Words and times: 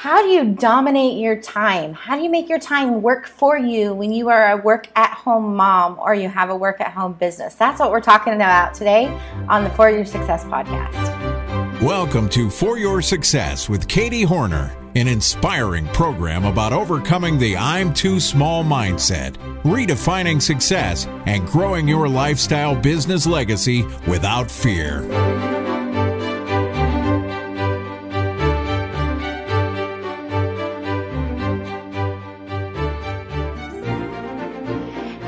How 0.00 0.22
do 0.22 0.28
you 0.28 0.54
dominate 0.54 1.18
your 1.18 1.36
time? 1.36 1.92
How 1.92 2.16
do 2.16 2.22
you 2.22 2.30
make 2.30 2.48
your 2.48 2.58
time 2.58 3.02
work 3.02 3.26
for 3.26 3.58
you 3.58 3.92
when 3.92 4.10
you 4.12 4.30
are 4.30 4.52
a 4.52 4.56
work 4.56 4.88
at 4.96 5.10
home 5.10 5.54
mom 5.54 5.98
or 5.98 6.14
you 6.14 6.26
have 6.30 6.48
a 6.48 6.56
work 6.56 6.80
at 6.80 6.90
home 6.90 7.12
business? 7.12 7.54
That's 7.54 7.78
what 7.78 7.90
we're 7.90 8.00
talking 8.00 8.32
about 8.32 8.72
today 8.72 9.14
on 9.50 9.62
the 9.62 9.68
For 9.68 9.90
Your 9.90 10.06
Success 10.06 10.42
podcast. 10.44 11.82
Welcome 11.82 12.30
to 12.30 12.48
For 12.48 12.78
Your 12.78 13.02
Success 13.02 13.68
with 13.68 13.88
Katie 13.88 14.22
Hornor, 14.22 14.74
an 14.94 15.06
inspiring 15.06 15.86
program 15.88 16.46
about 16.46 16.72
overcoming 16.72 17.38
the 17.38 17.58
I'm 17.58 17.92
too 17.92 18.20
small 18.20 18.64
mindset, 18.64 19.34
redefining 19.64 20.40
success, 20.40 21.06
and 21.26 21.46
growing 21.46 21.86
your 21.86 22.08
lifestyle 22.08 22.74
business 22.74 23.26
legacy 23.26 23.84
without 24.08 24.50
fear. 24.50 25.59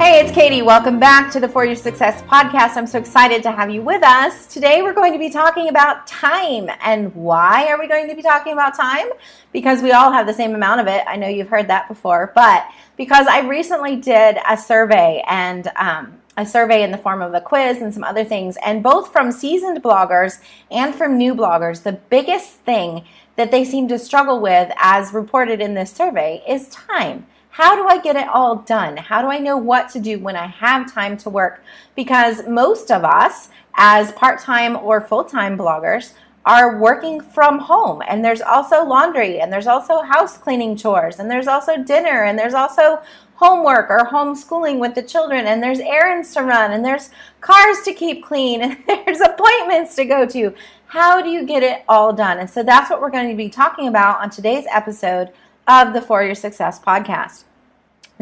Hey, 0.02 0.19
it's 0.19 0.33
Katie. 0.33 0.62
Welcome 0.62 0.98
back 0.98 1.30
to 1.30 1.38
the 1.38 1.48
For 1.48 1.65
Your 1.65 1.77
Success 1.77 2.23
podcast. 2.23 2.77
I'm 2.77 2.88
so 2.88 2.98
excited 2.98 3.41
to 3.45 3.52
have 3.52 3.70
you 3.70 3.83
with 3.83 4.02
us. 4.02 4.48
Today, 4.48 4.83
we're 4.83 4.93
going 4.93 5.12
to 5.12 5.19
be 5.19 5.30
talking 5.30 5.69
about 5.69 6.09
time. 6.09 6.69
And 6.83 7.15
why 7.15 7.69
are 7.69 7.79
we 7.79 7.87
going 7.87 8.09
to 8.09 8.16
be 8.16 8.20
talking 8.20 8.52
about 8.52 8.74
time? 8.74 9.07
Because 9.52 9.80
we 9.80 9.93
all 9.93 10.10
have 10.10 10.27
the 10.27 10.34
same 10.34 10.57
amount 10.57 10.80
of 10.80 10.88
it. 10.88 11.05
I 11.07 11.15
know 11.15 11.29
you've 11.29 11.48
heard 11.48 11.69
that 11.69 11.87
before, 11.87 12.33
but 12.34 12.66
because 12.96 13.29
I 13.29 13.43
recently 13.43 13.95
did 13.95 14.38
a 14.46 14.57
survey 14.57 15.23
and 15.29 15.69
um, 15.77 16.21
a 16.37 16.45
survey 16.45 16.82
in 16.82 16.91
the 16.91 16.98
form 16.98 17.23
of 17.23 17.32
a 17.32 17.41
quiz 17.41 17.80
and 17.80 17.95
some 17.95 18.02
other 18.02 18.24
things, 18.24 18.59
and 18.66 18.82
both 18.82 19.12
from 19.12 19.30
seasoned 19.30 19.84
bloggers 19.84 20.41
and 20.73 20.96
from 20.96 21.16
new 21.16 21.32
bloggers, 21.32 21.84
the 21.84 21.93
biggest 21.93 22.55
thing 22.55 23.05
that 23.37 23.52
they 23.52 23.65
seem 23.65 23.87
to 23.87 24.01
struggle 24.01 24.41
with, 24.41 24.69
as 24.79 25.12
reported 25.12 25.60
in 25.60 25.74
this 25.74 25.93
survey, 25.93 26.43
is 26.48 26.69
time. 26.71 27.24
How 27.52 27.77
do 27.77 27.87
I 27.87 28.01
get 28.01 28.16
it 28.16 28.29
all 28.29 28.57
done? 28.57 28.96
How 28.96 29.21
do 29.21 29.29
I 29.29 29.38
know 29.38 29.59
what 29.59 29.90
to 29.90 30.01
do 30.01 30.18
when 30.18 30.37
I 30.37 30.46
have 30.46 30.90
time 30.90 31.18
to 31.18 31.29
work? 31.29 31.63
Because 31.95 32.49
most 32.49 32.90
of 32.90 33.04
us, 33.04 33.51
as 33.74 34.10
part 34.13 34.40
time 34.40 34.74
or 34.74 35.02
full 35.02 35.23
time 35.23 35.59
bloggers, 35.59 36.15
are 36.46 36.79
working 36.79 37.21
from 37.21 37.59
home. 37.59 38.02
And 38.09 38.24
there's 38.24 38.41
also 38.41 38.82
laundry, 38.82 39.41
and 39.41 39.52
there's 39.52 39.66
also 39.66 40.01
house 40.01 40.38
cleaning 40.38 40.76
chores, 40.76 41.18
and 41.18 41.30
there's 41.30 41.46
also 41.46 41.76
dinner, 41.76 42.24
and 42.24 42.38
there's 42.38 42.54
also 42.54 43.02
homework 43.35 43.91
or 43.91 44.09
homeschooling 44.10 44.79
with 44.79 44.95
the 44.95 45.02
children, 45.02 45.46
and 45.46 45.63
there's 45.63 45.80
errands 45.80 46.32
to 46.32 46.43
run, 46.43 46.73
and 46.73 46.82
there's 46.82 47.10
cars 47.43 47.82
to 47.82 47.93
keep 47.93 48.24
clean, 48.24 48.63
and 48.63 48.79
there's 48.87 49.21
appointments 49.21 49.95
to 49.96 50.07
go 50.07 50.24
to. 50.24 50.54
How 50.87 51.21
do 51.21 51.29
you 51.29 51.45
get 51.45 51.63
it 51.63 51.85
all 51.87 52.15
done? 52.15 52.38
And 52.38 52.48
so 52.48 52.63
that's 52.63 52.88
what 52.88 53.02
we're 53.02 53.10
going 53.10 53.29
to 53.29 53.37
be 53.37 53.51
talking 53.51 53.88
about 53.88 54.21
on 54.23 54.30
today's 54.30 54.65
episode 54.73 55.32
of 55.69 55.93
the 55.93 56.02
For 56.02 56.24
Your 56.24 56.35
Success 56.35 56.80
podcast. 56.80 57.45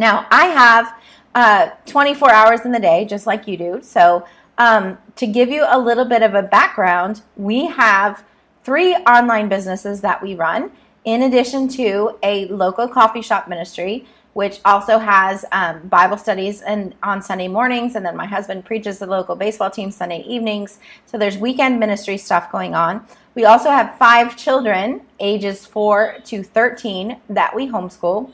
Now, 0.00 0.26
I 0.30 0.46
have 0.46 0.94
uh, 1.34 1.70
24 1.84 2.32
hours 2.32 2.60
in 2.62 2.72
the 2.72 2.80
day, 2.80 3.04
just 3.04 3.26
like 3.26 3.46
you 3.46 3.58
do. 3.58 3.80
So, 3.82 4.26
um, 4.56 4.96
to 5.16 5.26
give 5.26 5.50
you 5.50 5.66
a 5.68 5.78
little 5.78 6.06
bit 6.06 6.22
of 6.22 6.34
a 6.34 6.42
background, 6.42 7.20
we 7.36 7.66
have 7.66 8.24
three 8.64 8.94
online 8.94 9.50
businesses 9.50 10.00
that 10.00 10.22
we 10.22 10.34
run, 10.34 10.72
in 11.04 11.24
addition 11.24 11.68
to 11.68 12.16
a 12.22 12.46
local 12.46 12.88
coffee 12.88 13.20
shop 13.20 13.46
ministry, 13.46 14.06
which 14.32 14.60
also 14.64 14.98
has 14.98 15.44
um, 15.52 15.86
Bible 15.88 16.16
studies 16.16 16.62
and 16.62 16.94
on 17.02 17.20
Sunday 17.20 17.48
mornings, 17.48 17.94
and 17.94 18.04
then 18.04 18.16
my 18.16 18.26
husband 18.26 18.64
preaches 18.64 19.00
the 19.00 19.06
local 19.06 19.36
baseball 19.36 19.70
team 19.70 19.90
Sunday 19.90 20.22
evenings. 20.26 20.78
So 21.04 21.18
there's 21.18 21.36
weekend 21.36 21.78
ministry 21.78 22.16
stuff 22.16 22.50
going 22.50 22.74
on. 22.74 23.04
We 23.34 23.44
also 23.44 23.68
have 23.68 23.98
five 23.98 24.34
children, 24.34 25.02
ages 25.18 25.66
four 25.66 26.16
to 26.24 26.42
13, 26.42 27.20
that 27.28 27.54
we 27.54 27.68
homeschool, 27.68 28.32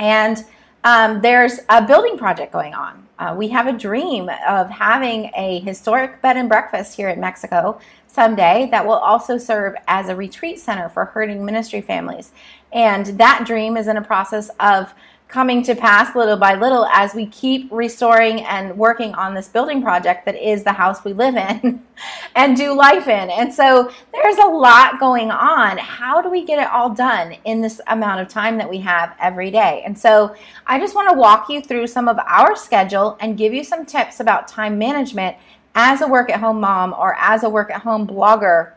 and 0.00 0.44
um, 0.88 1.20
there's 1.20 1.60
a 1.68 1.86
building 1.86 2.16
project 2.16 2.50
going 2.50 2.72
on. 2.72 3.06
Uh, 3.18 3.34
we 3.36 3.46
have 3.48 3.66
a 3.66 3.74
dream 3.74 4.30
of 4.48 4.70
having 4.70 5.30
a 5.36 5.60
historic 5.60 6.22
bed 6.22 6.38
and 6.38 6.48
breakfast 6.48 6.96
here 6.96 7.10
in 7.10 7.20
Mexico 7.20 7.78
someday 8.06 8.68
that 8.70 8.86
will 8.86 8.94
also 8.94 9.36
serve 9.36 9.74
as 9.86 10.08
a 10.08 10.16
retreat 10.16 10.58
center 10.58 10.88
for 10.88 11.04
hurting 11.04 11.44
ministry 11.44 11.82
families. 11.82 12.32
And 12.72 13.04
that 13.18 13.44
dream 13.46 13.76
is 13.76 13.86
in 13.86 13.98
a 13.98 14.02
process 14.02 14.48
of 14.60 14.94
coming 15.28 15.62
to 15.62 15.74
pass 15.74 16.16
little 16.16 16.38
by 16.38 16.54
little 16.54 16.86
as 16.86 17.14
we 17.14 17.26
keep 17.26 17.70
restoring 17.70 18.40
and 18.44 18.76
working 18.76 19.14
on 19.14 19.34
this 19.34 19.46
building 19.46 19.82
project 19.82 20.24
that 20.24 20.34
is 20.34 20.64
the 20.64 20.72
house 20.72 21.04
we 21.04 21.12
live 21.12 21.36
in 21.36 21.82
and 22.34 22.56
do 22.56 22.74
life 22.74 23.06
in. 23.08 23.30
And 23.30 23.52
so 23.52 23.92
there's 24.12 24.38
a 24.38 24.46
lot 24.46 24.98
going 24.98 25.30
on. 25.30 25.76
How 25.76 26.22
do 26.22 26.30
we 26.30 26.44
get 26.46 26.58
it 26.58 26.70
all 26.70 26.88
done 26.88 27.36
in 27.44 27.60
this 27.60 27.78
amount 27.88 28.22
of 28.22 28.28
time 28.28 28.56
that 28.56 28.70
we 28.70 28.78
have 28.78 29.14
every 29.20 29.50
day? 29.50 29.82
And 29.84 29.96
so 29.96 30.34
I 30.66 30.80
just 30.80 30.94
want 30.94 31.10
to 31.10 31.18
walk 31.18 31.50
you 31.50 31.60
through 31.60 31.88
some 31.88 32.08
of 32.08 32.18
our 32.26 32.56
schedule 32.56 33.18
and 33.20 33.36
give 33.36 33.52
you 33.52 33.64
some 33.64 33.84
tips 33.84 34.20
about 34.20 34.48
time 34.48 34.78
management 34.78 35.36
as 35.74 36.00
a 36.00 36.08
work 36.08 36.30
at 36.30 36.40
home 36.40 36.60
mom 36.60 36.94
or 36.94 37.14
as 37.18 37.44
a 37.44 37.48
work 37.50 37.70
at 37.70 37.82
home 37.82 38.06
blogger, 38.06 38.72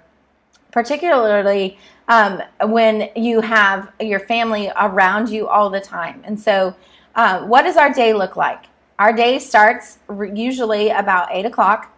particularly 0.72 1.78
um, 2.08 2.42
when 2.66 3.09
you 3.16 3.42
have 3.42 3.92
your 4.00 4.20
family 4.20 4.72
around 4.80 5.30
you 5.30 5.48
all 5.48 5.70
the 5.70 5.80
time. 5.80 6.22
And 6.26 6.40
so, 6.40 6.76
uh, 7.16 7.42
what 7.42 7.64
does 7.64 7.78
our 7.78 7.94
day 7.94 8.14
look 8.14 8.36
like? 8.36 8.66
Our 9.00 9.14
day 9.14 9.40
starts 9.40 10.00
usually 10.34 10.90
about 10.90 11.30
8 11.32 11.46
o'clock, 11.46 11.96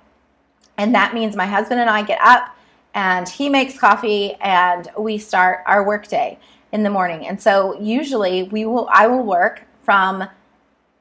and 0.77 0.93
that 0.95 1.13
means 1.13 1.35
my 1.35 1.45
husband 1.45 1.79
and 1.79 1.89
I 1.89 2.03
get 2.03 2.19
up 2.21 2.55
and 2.93 3.27
he 3.27 3.49
makes 3.49 3.77
coffee 3.77 4.33
and 4.41 4.87
we 4.97 5.17
start 5.17 5.63
our 5.65 5.85
workday 5.85 6.37
in 6.71 6.83
the 6.83 6.89
morning. 6.89 7.27
And 7.27 7.41
so 7.41 7.79
usually 7.79 8.43
we 8.43 8.65
will 8.65 8.87
I 8.91 9.07
will 9.07 9.23
work 9.23 9.63
from 9.83 10.27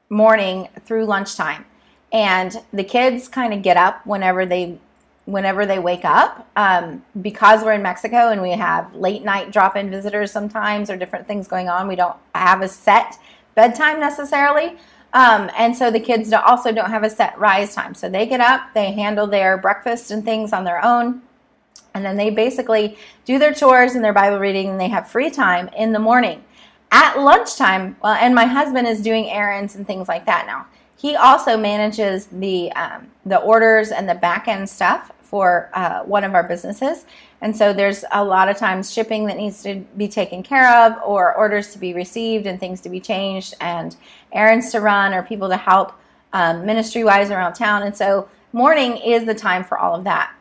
morning 0.09 0.69
through 0.85 1.05
lunchtime. 1.05 1.65
And 2.11 2.55
the 2.73 2.83
kids 2.83 3.27
kind 3.27 3.53
of 3.53 3.61
get 3.61 3.77
up 3.77 4.05
whenever 4.05 4.45
they 4.45 4.77
whenever 5.25 5.65
they 5.65 5.79
wake 5.79 6.05
up. 6.05 6.49
Um, 6.55 7.03
because 7.21 7.63
we're 7.63 7.73
in 7.73 7.81
Mexico 7.81 8.29
and 8.29 8.41
we 8.41 8.51
have 8.51 8.93
late 8.95 9.23
night 9.23 9.51
drop 9.51 9.75
in 9.75 9.89
visitors 9.89 10.31
sometimes 10.31 10.89
or 10.89 10.97
different 10.97 11.27
things 11.27 11.47
going 11.47 11.69
on, 11.69 11.87
we 11.87 11.95
don't 11.95 12.15
have 12.35 12.61
a 12.61 12.67
set 12.67 13.17
bedtime 13.55 13.99
necessarily. 13.99 14.77
Um, 15.13 15.49
and 15.55 15.75
so 15.75 15.91
the 15.91 15.99
kids 15.99 16.33
also 16.33 16.71
don't 16.71 16.89
have 16.89 17.03
a 17.03 17.09
set 17.09 17.37
rise 17.39 17.75
time. 17.75 17.93
So 17.93 18.09
they 18.09 18.25
get 18.25 18.41
up, 18.41 18.73
they 18.73 18.91
handle 18.91 19.27
their 19.27 19.57
breakfast 19.57 20.11
and 20.11 20.25
things 20.25 20.53
on 20.53 20.63
their 20.63 20.83
own. 20.83 21.21
And 21.93 22.03
then 22.03 22.17
they 22.17 22.31
basically 22.31 22.97
do 23.23 23.37
their 23.37 23.53
chores 23.53 23.93
and 23.93 24.03
their 24.03 24.13
Bible 24.13 24.39
reading 24.39 24.69
and 24.69 24.79
they 24.79 24.87
have 24.87 25.07
free 25.07 25.29
time 25.29 25.69
in 25.77 25.91
the 25.91 25.99
morning. 25.99 26.43
At 26.91 27.19
lunchtime, 27.19 27.95
well, 28.03 28.13
and 28.13 28.35
my 28.35 28.45
husband 28.45 28.87
is 28.87 29.01
doing 29.01 29.29
errands 29.29 29.75
and 29.75 29.85
things 29.85 30.07
like 30.07 30.25
that 30.25 30.45
now. 30.47 30.65
He 30.95 31.15
also 31.15 31.57
manages 31.57 32.27
the 32.27 32.71
um, 32.73 33.07
the 33.25 33.37
orders 33.37 33.91
and 33.91 34.07
the 34.07 34.15
back 34.15 34.47
end 34.47 34.69
stuff 34.69 35.11
for 35.33 35.71
uh, 35.73 36.03
one 36.03 36.23
of 36.23 36.35
our 36.35 36.43
businesses. 36.43 37.07
And 37.41 37.57
so 37.57 37.73
there's 37.73 38.05
a 38.11 38.23
lot 38.23 38.49
of 38.49 38.55
times 38.55 38.93
shipping 38.93 39.25
that 39.25 39.35
needs 39.35 39.63
to 39.63 39.83
be 39.97 40.07
taken 40.07 40.43
care 40.43 40.85
of, 40.85 40.93
or 41.03 41.33
orders 41.33 41.73
to 41.73 41.79
be 41.79 41.91
received, 41.95 42.45
and 42.45 42.59
things 42.59 42.81
to 42.81 42.89
be 42.89 42.99
changed, 42.99 43.55
and 43.59 43.95
errands 44.31 44.71
to 44.73 44.79
run, 44.79 45.11
or 45.11 45.23
people 45.23 45.49
to 45.49 45.57
help 45.57 45.93
um, 46.33 46.67
ministry 46.67 47.03
wise 47.03 47.31
around 47.31 47.53
town. 47.53 47.81
And 47.81 47.97
so 47.97 48.29
morning 48.51 48.97
is 48.97 49.25
the 49.25 49.33
time 49.33 49.63
for 49.63 49.79
all 49.79 49.95
of 49.95 50.03
that. 50.03 50.35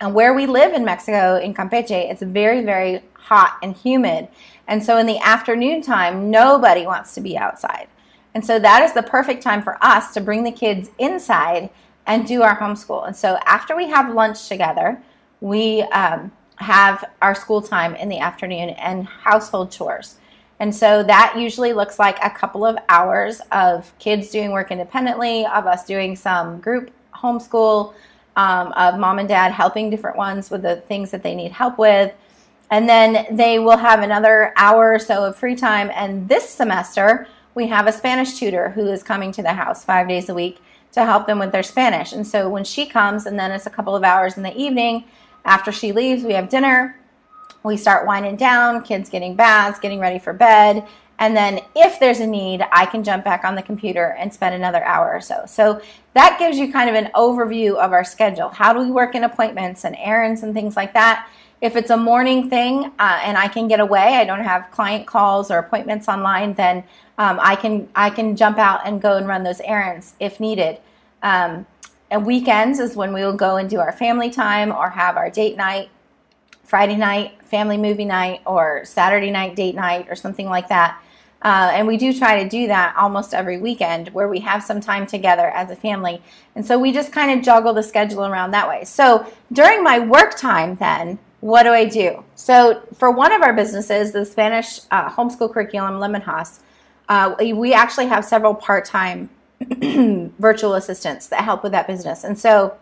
And 0.00 0.12
where 0.12 0.34
we 0.34 0.46
live 0.46 0.72
in 0.74 0.84
Mexico, 0.84 1.36
in 1.36 1.54
Campeche, 1.54 2.10
it's 2.10 2.22
very, 2.22 2.64
very 2.64 3.04
hot 3.12 3.58
and 3.62 3.76
humid. 3.76 4.26
And 4.66 4.82
so 4.82 4.98
in 4.98 5.06
the 5.06 5.20
afternoon 5.20 5.82
time, 5.82 6.32
nobody 6.32 6.84
wants 6.84 7.14
to 7.14 7.20
be 7.20 7.38
outside. 7.38 7.86
And 8.34 8.44
so 8.44 8.58
that 8.58 8.82
is 8.82 8.92
the 8.92 9.04
perfect 9.04 9.40
time 9.40 9.62
for 9.62 9.78
us 9.80 10.12
to 10.14 10.20
bring 10.20 10.42
the 10.42 10.50
kids 10.50 10.90
inside 10.98 11.70
and 12.06 12.26
do 12.26 12.42
our 12.42 12.58
homeschool. 12.58 13.06
And 13.06 13.14
so 13.14 13.38
after 13.46 13.76
we 13.76 13.88
have 13.88 14.14
lunch 14.14 14.48
together, 14.48 15.00
we 15.40 15.82
um, 15.82 16.32
have 16.56 17.04
our 17.22 17.34
school 17.34 17.62
time 17.62 17.94
in 17.94 18.08
the 18.08 18.18
afternoon 18.18 18.70
and 18.70 19.06
household 19.06 19.70
chores. 19.70 20.16
And 20.60 20.74
so 20.74 21.02
that 21.04 21.34
usually 21.38 21.72
looks 21.72 21.98
like 21.98 22.18
a 22.22 22.28
couple 22.28 22.66
of 22.66 22.76
hours 22.90 23.40
of 23.50 23.92
kids 23.98 24.30
doing 24.30 24.50
work 24.50 24.70
independently, 24.70 25.46
of 25.46 25.66
us 25.66 25.86
doing 25.86 26.14
some 26.16 26.60
group 26.60 26.90
homeschool, 27.14 27.94
um, 28.36 28.72
of 28.72 28.98
mom 28.98 29.18
and 29.18 29.28
dad 29.28 29.52
helping 29.52 29.88
different 29.88 30.16
ones 30.16 30.50
with 30.50 30.62
the 30.62 30.76
things 30.82 31.10
that 31.10 31.22
they 31.22 31.34
need 31.34 31.52
help 31.52 31.78
with. 31.78 32.12
And 32.70 32.88
then 32.88 33.26
they 33.34 33.58
will 33.58 33.78
have 33.78 34.02
another 34.02 34.52
hour 34.56 34.92
or 34.92 34.98
so 34.98 35.24
of 35.24 35.36
free 35.36 35.56
time. 35.56 35.90
And 35.94 36.28
this 36.28 36.48
semester, 36.48 37.26
we 37.54 37.66
have 37.68 37.86
a 37.86 37.92
Spanish 37.92 38.38
tutor 38.38 38.68
who 38.70 38.86
is 38.86 39.02
coming 39.02 39.32
to 39.32 39.42
the 39.42 39.54
house 39.54 39.84
five 39.84 40.08
days 40.08 40.28
a 40.28 40.34
week 40.34 40.60
to 40.92 41.04
help 41.04 41.26
them 41.26 41.38
with 41.38 41.52
their 41.52 41.62
Spanish. 41.62 42.12
And 42.12 42.26
so 42.26 42.48
when 42.48 42.64
she 42.64 42.86
comes, 42.86 43.26
and 43.26 43.38
then 43.38 43.52
it's 43.52 43.66
a 43.66 43.70
couple 43.70 43.94
of 43.94 44.04
hours 44.04 44.36
in 44.36 44.42
the 44.42 44.56
evening 44.56 45.04
after 45.44 45.72
she 45.72 45.92
leaves, 45.92 46.24
we 46.24 46.32
have 46.32 46.48
dinner. 46.48 46.98
We 47.62 47.76
start 47.76 48.06
winding 48.06 48.36
down, 48.36 48.82
kids 48.82 49.10
getting 49.10 49.36
baths, 49.36 49.78
getting 49.78 50.00
ready 50.00 50.18
for 50.18 50.32
bed. 50.32 50.86
And 51.18 51.36
then 51.36 51.60
if 51.76 52.00
there's 52.00 52.20
a 52.20 52.26
need, 52.26 52.66
I 52.72 52.86
can 52.86 53.04
jump 53.04 53.24
back 53.24 53.44
on 53.44 53.54
the 53.54 53.62
computer 53.62 54.16
and 54.18 54.32
spend 54.32 54.54
another 54.54 54.82
hour 54.82 55.12
or 55.12 55.20
so. 55.20 55.44
So 55.46 55.82
that 56.14 56.38
gives 56.38 56.58
you 56.58 56.72
kind 56.72 56.88
of 56.88 56.96
an 56.96 57.10
overview 57.14 57.76
of 57.76 57.92
our 57.92 58.04
schedule. 58.04 58.48
How 58.48 58.72
do 58.72 58.80
we 58.80 58.90
work 58.90 59.14
in 59.14 59.24
appointments 59.24 59.84
and 59.84 59.94
errands 59.98 60.42
and 60.42 60.54
things 60.54 60.76
like 60.76 60.94
that? 60.94 61.28
If 61.60 61.76
it's 61.76 61.90
a 61.90 61.96
morning 61.96 62.48
thing 62.48 62.86
uh, 62.98 63.20
and 63.22 63.36
I 63.36 63.48
can 63.48 63.68
get 63.68 63.80
away, 63.80 64.16
I 64.16 64.24
don't 64.24 64.42
have 64.42 64.70
client 64.70 65.06
calls 65.06 65.50
or 65.50 65.58
appointments 65.58 66.08
online, 66.08 66.54
then 66.54 66.84
um, 67.18 67.38
I 67.40 67.56
can 67.56 67.88
I 67.94 68.10
can 68.10 68.34
jump 68.34 68.58
out 68.58 68.80
and 68.86 69.00
go 69.00 69.16
and 69.16 69.28
run 69.28 69.42
those 69.42 69.60
errands 69.60 70.14
if 70.20 70.40
needed. 70.40 70.78
Um, 71.22 71.66
and 72.10 72.24
weekends 72.24 72.80
is 72.80 72.96
when 72.96 73.12
we 73.12 73.22
will 73.22 73.36
go 73.36 73.56
and 73.56 73.68
do 73.68 73.78
our 73.78 73.92
family 73.92 74.30
time 74.30 74.72
or 74.72 74.90
have 74.90 75.16
our 75.16 75.30
date 75.30 75.56
night, 75.56 75.90
Friday 76.64 76.96
night 76.96 77.40
family 77.50 77.76
movie 77.76 78.04
night, 78.04 78.40
or 78.46 78.84
Saturday 78.84 79.30
night 79.30 79.56
date 79.56 79.74
night, 79.74 80.06
or 80.08 80.14
something 80.14 80.46
like 80.46 80.68
that. 80.68 81.02
Uh, 81.42 81.70
and 81.72 81.86
we 81.86 81.96
do 81.96 82.12
try 82.12 82.42
to 82.42 82.48
do 82.48 82.66
that 82.66 82.94
almost 82.96 83.34
every 83.34 83.58
weekend 83.58 84.08
where 84.10 84.28
we 84.28 84.38
have 84.38 84.62
some 84.62 84.80
time 84.80 85.06
together 85.06 85.48
as 85.48 85.70
a 85.70 85.76
family. 85.76 86.22
And 86.54 86.64
so 86.64 86.78
we 86.78 86.92
just 86.92 87.12
kind 87.12 87.36
of 87.36 87.44
juggle 87.44 87.72
the 87.72 87.82
schedule 87.82 88.26
around 88.26 88.52
that 88.52 88.68
way. 88.68 88.84
So 88.84 89.26
during 89.52 89.82
my 89.82 89.98
work 89.98 90.36
time, 90.36 90.76
then, 90.76 91.18
what 91.40 91.62
do 91.62 91.70
I 91.70 91.84
do? 91.86 92.22
So 92.34 92.82
for 92.96 93.10
one 93.10 93.32
of 93.32 93.42
our 93.42 93.52
businesses, 93.52 94.12
the 94.12 94.24
Spanish 94.24 94.80
uh, 94.90 95.10
homeschool 95.10 95.52
curriculum, 95.52 95.98
Lemon 95.98 96.22
uh, 97.08 97.34
we 97.54 97.72
actually 97.72 98.06
have 98.06 98.24
several 98.24 98.54
part 98.54 98.84
time 98.84 99.28
virtual 100.38 100.74
assistants 100.74 101.26
that 101.28 101.42
help 101.42 101.62
with 101.62 101.72
that 101.72 101.86
business. 101.86 102.24
And 102.24 102.38
so 102.38 102.76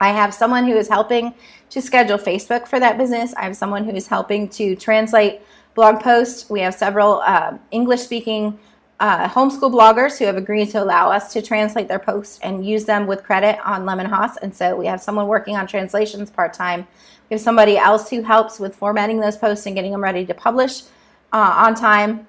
I 0.00 0.10
have 0.10 0.34
someone 0.34 0.64
who 0.64 0.76
is 0.76 0.88
helping 0.88 1.34
to 1.70 1.80
schedule 1.80 2.18
Facebook 2.18 2.68
for 2.68 2.78
that 2.78 2.98
business. 2.98 3.34
I 3.34 3.44
have 3.44 3.56
someone 3.56 3.84
who 3.84 3.92
is 3.92 4.06
helping 4.06 4.48
to 4.50 4.76
translate 4.76 5.40
blog 5.74 6.00
posts. 6.00 6.50
We 6.50 6.60
have 6.60 6.74
several 6.74 7.22
uh, 7.24 7.56
English 7.70 8.00
speaking 8.02 8.58
homeschool 9.00 9.72
bloggers 9.72 10.18
who 10.18 10.24
have 10.24 10.36
agreed 10.36 10.70
to 10.70 10.82
allow 10.82 11.10
us 11.10 11.32
to 11.32 11.42
translate 11.42 11.88
their 11.88 11.98
posts 11.98 12.38
and 12.42 12.66
use 12.66 12.84
them 12.84 13.06
with 13.06 13.22
credit 13.22 13.58
on 13.64 13.86
Lemon. 13.86 14.12
And 14.42 14.54
so 14.54 14.76
we 14.76 14.86
have 14.86 15.00
someone 15.00 15.28
working 15.28 15.56
on 15.56 15.66
translations 15.66 16.30
part 16.30 16.52
time. 16.52 16.86
We 17.28 17.34
have 17.34 17.40
somebody 17.40 17.76
else 17.76 18.08
who 18.10 18.22
helps 18.22 18.58
with 18.58 18.74
formatting 18.74 19.20
those 19.20 19.36
posts 19.36 19.66
and 19.66 19.74
getting 19.74 19.92
them 19.92 20.02
ready 20.02 20.24
to 20.26 20.34
publish 20.34 20.82
uh, 21.32 21.64
on 21.66 21.74
time. 21.74 22.26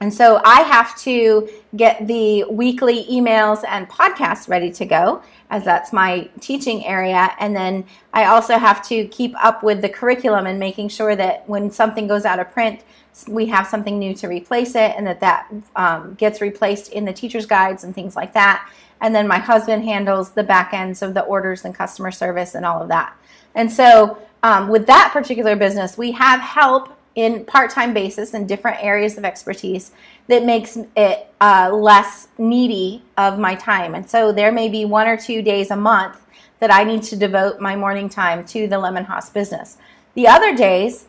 And 0.00 0.12
so 0.12 0.40
I 0.44 0.62
have 0.62 0.98
to 1.02 1.48
get 1.76 2.06
the 2.06 2.44
weekly 2.44 3.04
emails 3.04 3.64
and 3.66 3.88
podcasts 3.88 4.48
ready 4.48 4.70
to 4.72 4.84
go, 4.84 5.22
as 5.50 5.64
that's 5.64 5.92
my 5.92 6.28
teaching 6.40 6.84
area. 6.84 7.30
And 7.38 7.54
then 7.54 7.84
I 8.12 8.26
also 8.26 8.58
have 8.58 8.86
to 8.88 9.06
keep 9.06 9.34
up 9.42 9.62
with 9.62 9.82
the 9.82 9.88
curriculum 9.88 10.46
and 10.46 10.58
making 10.58 10.88
sure 10.88 11.14
that 11.16 11.48
when 11.48 11.70
something 11.70 12.06
goes 12.08 12.24
out 12.24 12.38
of 12.38 12.50
print, 12.52 12.82
we 13.28 13.46
have 13.46 13.68
something 13.68 13.98
new 13.98 14.12
to 14.14 14.26
replace 14.26 14.74
it 14.74 14.92
and 14.96 15.06
that 15.06 15.20
that 15.20 15.48
um, 15.76 16.14
gets 16.14 16.40
replaced 16.40 16.92
in 16.92 17.04
the 17.04 17.12
teacher's 17.12 17.46
guides 17.46 17.84
and 17.84 17.94
things 17.94 18.16
like 18.16 18.34
that. 18.34 18.68
And 19.00 19.14
then 19.14 19.28
my 19.28 19.38
husband 19.38 19.84
handles 19.84 20.30
the 20.30 20.42
back 20.42 20.72
ends 20.72 21.02
of 21.02 21.14
the 21.14 21.22
orders 21.22 21.64
and 21.64 21.74
customer 21.74 22.10
service 22.10 22.54
and 22.56 22.66
all 22.66 22.82
of 22.82 22.88
that. 22.88 23.16
And 23.54 23.70
so 23.72 24.18
um, 24.42 24.68
with 24.68 24.86
that 24.86 25.10
particular 25.12 25.56
business, 25.56 25.96
we 25.96 26.12
have 26.12 26.40
help 26.40 26.90
in 27.14 27.44
part-time 27.44 27.94
basis 27.94 28.34
in 28.34 28.46
different 28.46 28.82
areas 28.82 29.16
of 29.16 29.24
expertise 29.24 29.92
that 30.26 30.44
makes 30.44 30.76
it 30.96 31.32
uh, 31.40 31.70
less 31.72 32.28
needy 32.38 33.02
of 33.16 33.38
my 33.38 33.54
time. 33.54 33.94
And 33.94 34.08
so 34.08 34.32
there 34.32 34.50
may 34.50 34.68
be 34.68 34.84
one 34.84 35.06
or 35.06 35.16
two 35.16 35.40
days 35.42 35.70
a 35.70 35.76
month 35.76 36.20
that 36.60 36.72
i 36.72 36.82
need 36.82 37.02
to 37.02 37.14
devote 37.14 37.60
my 37.60 37.76
morning 37.76 38.08
time 38.08 38.42
to 38.46 38.66
the 38.66 38.78
lemon 38.78 39.04
Haas 39.04 39.28
business. 39.28 39.76
The 40.14 40.26
other 40.26 40.56
days 40.56 41.04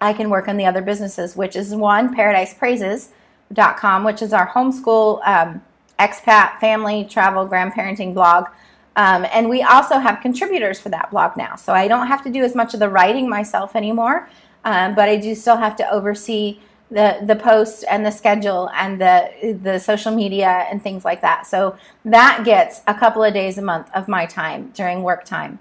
i 0.00 0.12
can 0.12 0.30
work 0.30 0.46
on 0.46 0.56
the 0.56 0.66
other 0.66 0.82
businesses 0.82 1.34
which 1.36 1.56
is 1.56 1.74
one 1.74 2.14
paradisepraises.com 2.14 4.04
which 4.04 4.22
is 4.22 4.32
our 4.32 4.48
homeschool 4.48 5.26
um, 5.26 5.60
expat 5.98 6.60
family 6.60 7.04
travel 7.04 7.48
grandparenting 7.48 8.14
blog 8.14 8.46
um, 8.98 9.24
and 9.32 9.48
we 9.48 9.62
also 9.62 9.98
have 9.98 10.20
contributors 10.20 10.78
for 10.78 10.90
that 10.90 11.10
blog 11.10 11.36
now 11.36 11.56
so 11.56 11.72
i 11.72 11.88
don't 11.88 12.06
have 12.06 12.22
to 12.22 12.30
do 12.30 12.42
as 12.42 12.54
much 12.54 12.74
of 12.74 12.80
the 12.80 12.88
writing 12.88 13.28
myself 13.28 13.74
anymore 13.74 14.28
um, 14.64 14.94
but 14.94 15.08
I 15.08 15.16
do 15.16 15.34
still 15.34 15.56
have 15.56 15.76
to 15.76 15.90
oversee 15.90 16.60
the 16.90 17.18
the 17.22 17.36
post 17.36 17.84
and 17.90 18.04
the 18.04 18.10
schedule 18.10 18.70
and 18.74 19.00
the 19.00 19.58
the 19.62 19.78
social 19.78 20.14
media 20.14 20.66
and 20.70 20.82
things 20.82 21.04
like 21.04 21.20
that. 21.20 21.46
So 21.46 21.76
that 22.04 22.42
gets 22.44 22.82
a 22.86 22.94
couple 22.94 23.22
of 23.22 23.34
days 23.34 23.58
a 23.58 23.62
month 23.62 23.90
of 23.94 24.08
my 24.08 24.26
time 24.26 24.70
during 24.74 25.02
work 25.02 25.24
time. 25.24 25.58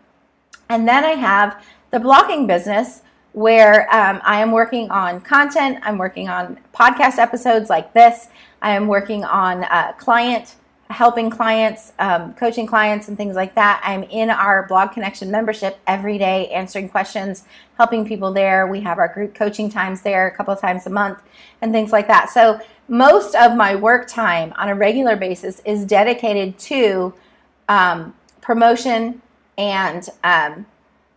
And 0.69 0.87
then 0.87 1.03
I 1.03 1.11
have 1.11 1.63
the 1.91 1.99
blogging 1.99 2.47
business 2.47 3.01
where 3.33 3.93
um, 3.93 4.19
I 4.23 4.39
am 4.41 4.51
working 4.51 4.89
on 4.89 5.21
content. 5.21 5.79
I'm 5.83 5.97
working 5.97 6.27
on 6.27 6.59
podcast 6.73 7.17
episodes 7.17 7.69
like 7.69 7.93
this. 7.93 8.27
I 8.61 8.71
am 8.71 8.87
working 8.87 9.23
on 9.23 9.63
uh, 9.65 9.93
client 9.93 10.55
helping 10.89 11.29
clients, 11.29 11.91
um, 11.99 12.33
coaching 12.35 12.65
clients, 12.65 13.07
and 13.07 13.17
things 13.17 13.35
like 13.35 13.55
that. 13.55 13.81
I'm 13.83 14.03
in 14.03 14.29
our 14.29 14.65
Blog 14.67 14.91
Connection 14.91 15.29
membership 15.29 15.79
every 15.85 16.17
day, 16.17 16.47
answering 16.49 16.87
questions, 16.89 17.43
helping 17.77 18.07
people 18.07 18.31
there. 18.31 18.67
We 18.67 18.81
have 18.81 18.97
our 18.97 19.07
group 19.09 19.35
coaching 19.35 19.69
times 19.69 20.01
there 20.01 20.27
a 20.27 20.35
couple 20.35 20.53
of 20.53 20.61
times 20.61 20.87
a 20.87 20.89
month, 20.89 21.21
and 21.61 21.73
things 21.73 21.91
like 21.91 22.07
that. 22.07 22.29
So, 22.29 22.59
most 22.87 23.35
of 23.35 23.57
my 23.57 23.75
work 23.75 24.07
time 24.07 24.53
on 24.55 24.69
a 24.69 24.75
regular 24.75 25.17
basis 25.17 25.61
is 25.65 25.83
dedicated 25.83 26.57
to 26.59 27.13
um, 27.67 28.15
promotion 28.39 29.21
and 29.57 30.07
um, 30.23 30.65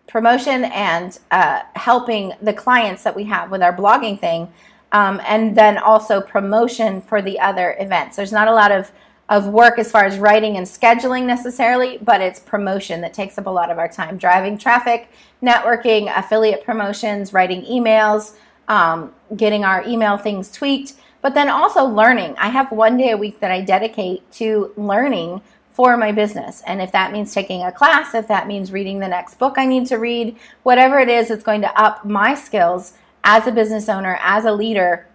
promotion 0.08 0.64
and 0.64 1.18
uh, 1.30 1.62
helping 1.76 2.32
the 2.42 2.52
clients 2.52 3.04
that 3.04 3.14
we 3.14 3.22
have 3.24 3.52
with 3.52 3.62
our 3.62 3.74
blogging 3.74 4.18
thing, 4.18 4.52
um, 4.90 5.20
and 5.24 5.56
then 5.56 5.78
also 5.78 6.20
promotion 6.20 7.00
for 7.00 7.22
the 7.22 7.38
other 7.38 7.76
events. 7.78 8.16
There's 8.16 8.32
not 8.32 8.48
a 8.48 8.52
lot 8.52 8.72
of 8.72 8.90
of 9.30 9.46
work 9.46 9.78
as 9.78 9.90
far 9.90 10.04
as 10.04 10.18
writing 10.18 10.56
and 10.56 10.66
scheduling 10.66 11.24
necessarily, 11.24 11.98
but 12.02 12.20
it's 12.20 12.40
promotion 12.40 13.00
that 13.00 13.14
takes 13.14 13.38
up 13.38 13.46
a 13.46 13.50
lot 13.50 13.70
of 13.70 13.78
our 13.78 13.88
time. 13.88 14.18
Driving 14.18 14.58
traffic, 14.58 15.08
networking, 15.40 16.12
affiliate 16.18 16.64
promotions, 16.64 17.32
writing 17.32 17.62
emails, 17.62 18.34
um, 18.66 19.14
getting 19.36 19.64
our 19.64 19.86
email 19.86 20.16
things 20.16 20.50
tweaked, 20.50 20.94
but 21.22 21.32
then 21.32 21.48
also 21.48 21.84
learning. 21.84 22.34
I 22.38 22.48
have 22.48 22.72
one 22.72 22.96
day 22.96 23.12
a 23.12 23.16
week 23.16 23.38
that 23.38 23.52
I 23.52 23.60
dedicate 23.60 24.28
to 24.32 24.72
learning 24.76 25.40
for 25.70 25.96
my 25.96 26.10
business. 26.10 26.62
And 26.66 26.82
if 26.82 26.90
that 26.90 27.12
means 27.12 27.32
taking 27.32 27.62
a 27.62 27.70
class, 27.70 28.14
if 28.14 28.26
that 28.26 28.48
means 28.48 28.72
reading 28.72 28.98
the 28.98 29.08
next 29.08 29.38
book 29.38 29.54
I 29.56 29.64
need 29.64 29.86
to 29.86 29.96
read, 29.96 30.36
whatever 30.64 30.98
it 30.98 31.08
is, 31.08 31.30
it's 31.30 31.44
going 31.44 31.60
to 31.60 31.80
up 31.80 32.04
my 32.04 32.34
skills 32.34 32.94
as 33.22 33.46
a 33.46 33.52
business 33.52 33.88
owner, 33.88 34.18
as 34.22 34.44
a 34.44 34.52
leader 34.52 35.06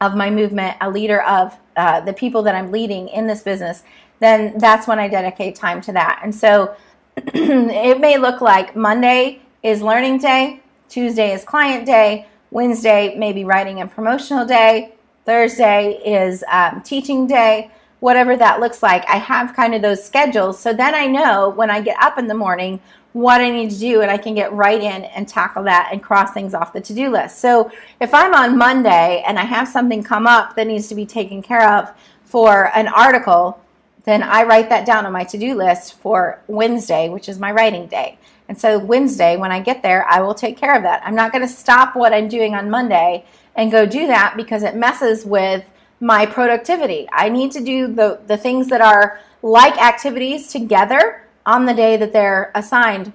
of 0.00 0.14
my 0.14 0.30
movement, 0.30 0.76
a 0.80 0.90
leader 0.90 1.22
of 1.22 1.56
uh, 1.76 2.00
the 2.00 2.12
people 2.12 2.42
that 2.42 2.54
I'm 2.54 2.70
leading 2.70 3.08
in 3.08 3.26
this 3.26 3.42
business, 3.42 3.82
then 4.20 4.58
that's 4.58 4.86
when 4.86 4.98
I 4.98 5.08
dedicate 5.08 5.54
time 5.54 5.80
to 5.82 5.92
that. 5.92 6.20
And 6.22 6.34
so 6.34 6.74
it 7.16 8.00
may 8.00 8.18
look 8.18 8.40
like 8.40 8.76
Monday 8.76 9.40
is 9.62 9.82
learning 9.82 10.18
day, 10.18 10.60
Tuesday 10.88 11.32
is 11.32 11.44
client 11.44 11.84
day, 11.86 12.26
Wednesday 12.50 13.14
maybe 13.16 13.44
writing 13.44 13.80
and 13.80 13.90
promotional 13.90 14.46
day, 14.46 14.94
Thursday 15.26 16.00
is 16.04 16.42
um, 16.50 16.80
teaching 16.82 17.26
day, 17.26 17.70
whatever 18.00 18.36
that 18.36 18.60
looks 18.60 18.82
like. 18.82 19.04
I 19.08 19.16
have 19.16 19.54
kind 19.54 19.74
of 19.74 19.82
those 19.82 20.02
schedules. 20.02 20.58
So 20.58 20.72
then 20.72 20.94
I 20.94 21.06
know 21.06 21.50
when 21.50 21.70
I 21.70 21.80
get 21.80 22.00
up 22.00 22.18
in 22.18 22.28
the 22.28 22.34
morning 22.34 22.80
what 23.12 23.40
I 23.40 23.50
need 23.50 23.70
to 23.70 23.78
do, 23.78 24.02
and 24.02 24.10
I 24.10 24.18
can 24.18 24.34
get 24.34 24.52
right 24.52 24.80
in 24.80 25.04
and 25.04 25.26
tackle 25.26 25.64
that 25.64 25.88
and 25.92 26.02
cross 26.02 26.32
things 26.32 26.54
off 26.54 26.72
the 26.72 26.80
to 26.82 26.94
do 26.94 27.10
list. 27.10 27.38
So 27.38 27.70
if 28.00 28.12
I'm 28.12 28.34
on 28.34 28.58
Monday 28.58 29.24
and 29.26 29.38
I 29.38 29.44
have 29.44 29.66
something 29.66 30.02
come 30.02 30.26
up 30.26 30.54
that 30.56 30.66
needs 30.66 30.88
to 30.88 30.94
be 30.94 31.06
taken 31.06 31.42
care 31.42 31.68
of 31.72 31.90
for 32.24 32.70
an 32.76 32.86
article, 32.86 33.60
then 34.04 34.22
I 34.22 34.44
write 34.44 34.68
that 34.68 34.86
down 34.86 35.06
on 35.06 35.12
my 35.12 35.24
to 35.24 35.38
do 35.38 35.54
list 35.54 35.94
for 35.94 36.40
Wednesday, 36.46 37.08
which 37.08 37.28
is 37.28 37.38
my 37.38 37.50
writing 37.52 37.86
day. 37.86 38.18
And 38.48 38.58
so 38.58 38.78
Wednesday, 38.78 39.36
when 39.36 39.52
I 39.52 39.60
get 39.60 39.82
there, 39.82 40.06
I 40.06 40.20
will 40.20 40.34
take 40.34 40.56
care 40.56 40.74
of 40.74 40.82
that. 40.82 41.02
I'm 41.04 41.14
not 41.14 41.32
going 41.32 41.42
to 41.42 41.52
stop 41.52 41.94
what 41.94 42.12
I'm 42.12 42.28
doing 42.28 42.54
on 42.54 42.70
Monday 42.70 43.24
and 43.56 43.70
go 43.70 43.84
do 43.84 44.06
that 44.06 44.34
because 44.36 44.62
it 44.62 44.76
messes 44.76 45.26
with 45.26 45.64
my 46.00 46.24
productivity. 46.24 47.08
I 47.12 47.28
need 47.28 47.52
to 47.52 47.60
do 47.60 47.88
the, 47.88 48.20
the 48.26 48.36
things 48.36 48.68
that 48.68 48.80
are 48.80 49.20
like 49.42 49.76
activities 49.76 50.48
together 50.48 51.27
on 51.48 51.64
the 51.64 51.72
day 51.72 51.96
that 51.96 52.12
they're 52.12 52.52
assigned 52.54 53.10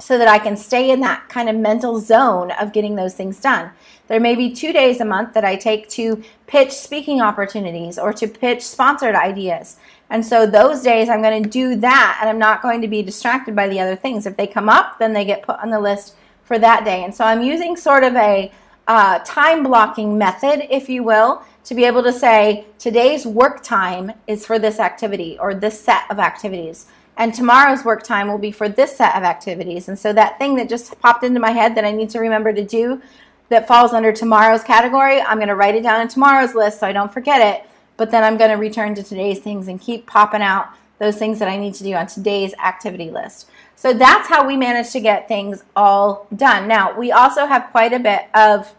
so 0.00 0.18
that 0.18 0.26
I 0.26 0.40
can 0.40 0.56
stay 0.56 0.90
in 0.90 1.00
that 1.02 1.28
kind 1.28 1.48
of 1.48 1.54
mental 1.54 2.00
zone 2.00 2.50
of 2.50 2.72
getting 2.72 2.96
those 2.96 3.14
things 3.14 3.38
done. 3.38 3.70
There 4.08 4.18
may 4.18 4.34
be 4.34 4.52
two 4.52 4.72
days 4.72 5.00
a 5.00 5.04
month 5.04 5.32
that 5.34 5.44
I 5.44 5.54
take 5.54 5.88
to 5.90 6.24
pitch 6.48 6.72
speaking 6.72 7.20
opportunities 7.20 8.00
or 8.00 8.12
to 8.14 8.26
pitch 8.26 8.62
sponsored 8.62 9.14
ideas. 9.14 9.76
And 10.10 10.26
so 10.26 10.44
those 10.44 10.82
days 10.82 11.08
I'm 11.08 11.22
going 11.22 11.40
to 11.40 11.48
do 11.48 11.76
that 11.76 12.18
and 12.20 12.28
I'm 12.28 12.38
not 12.38 12.62
going 12.62 12.80
to 12.80 12.88
be 12.88 13.00
distracted 13.00 13.54
by 13.54 13.68
the 13.68 13.78
other 13.78 13.94
things. 13.94 14.26
If 14.26 14.36
they 14.36 14.48
come 14.48 14.68
up, 14.68 14.98
then 14.98 15.12
they 15.12 15.24
get 15.24 15.44
put 15.44 15.60
on 15.60 15.70
the 15.70 15.78
list 15.78 16.16
for 16.42 16.58
that 16.58 16.84
day. 16.84 17.04
And 17.04 17.14
so 17.14 17.24
I'm 17.24 17.42
using 17.42 17.76
sort 17.76 18.02
of 18.02 18.16
a 18.16 18.50
uh, 18.88 19.20
time 19.20 19.62
blocking 19.62 20.18
method, 20.18 20.66
if 20.68 20.88
you 20.88 21.04
will, 21.04 21.44
to 21.62 21.76
be 21.76 21.84
able 21.84 22.02
to 22.02 22.12
say 22.12 22.66
today's 22.80 23.24
work 23.24 23.62
time 23.62 24.10
is 24.26 24.44
for 24.44 24.58
this 24.58 24.80
activity 24.80 25.38
or 25.38 25.54
this 25.54 25.80
set 25.80 26.10
of 26.10 26.18
activities 26.18 26.86
and 27.16 27.34
tomorrow's 27.34 27.84
work 27.84 28.02
time 28.02 28.28
will 28.28 28.38
be 28.38 28.52
for 28.52 28.68
this 28.68 28.96
set 28.96 29.14
of 29.16 29.22
activities. 29.22 29.88
And 29.88 29.98
so 29.98 30.12
that 30.12 30.38
thing 30.38 30.56
that 30.56 30.68
just 30.68 30.98
popped 31.00 31.24
into 31.24 31.40
my 31.40 31.50
head 31.50 31.74
that 31.74 31.84
I 31.84 31.92
need 31.92 32.10
to 32.10 32.20
remember 32.20 32.52
to 32.52 32.64
do 32.64 33.02
that 33.48 33.68
falls 33.68 33.92
under 33.92 34.12
tomorrow's 34.12 34.64
category, 34.64 35.20
I'm 35.20 35.36
going 35.36 35.48
to 35.48 35.54
write 35.54 35.74
it 35.74 35.82
down 35.82 36.00
in 36.00 36.08
tomorrow's 36.08 36.54
list 36.54 36.80
so 36.80 36.86
I 36.86 36.92
don't 36.92 37.12
forget 37.12 37.40
it. 37.40 37.68
But 37.98 38.10
then 38.10 38.24
I'm 38.24 38.38
going 38.38 38.50
to 38.50 38.56
return 38.56 38.94
to 38.94 39.02
today's 39.02 39.40
things 39.40 39.68
and 39.68 39.80
keep 39.80 40.06
popping 40.06 40.42
out 40.42 40.68
those 40.98 41.16
things 41.16 41.38
that 41.38 41.48
I 41.48 41.58
need 41.58 41.74
to 41.74 41.84
do 41.84 41.92
on 41.94 42.06
today's 42.06 42.54
activity 42.54 43.10
list. 43.10 43.50
So 43.76 43.92
that's 43.92 44.28
how 44.28 44.46
we 44.46 44.56
manage 44.56 44.90
to 44.92 45.00
get 45.00 45.28
things 45.28 45.64
all 45.76 46.26
done. 46.34 46.68
Now, 46.68 46.96
we 46.96 47.12
also 47.12 47.46
have 47.46 47.68
quite 47.72 47.92
a 47.92 47.98
bit 47.98 48.26
of 48.34 48.72